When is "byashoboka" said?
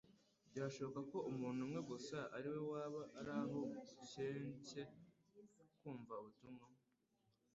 0.51-0.99